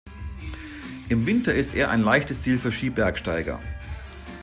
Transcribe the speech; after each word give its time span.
Im 1.09 1.27
Winter 1.27 1.53
ist 1.53 1.75
er 1.75 1.91
ein 1.91 2.01
leichtes 2.01 2.41
Ziel 2.41 2.57
für 2.57 2.71
Skibergsteiger. 2.71 3.59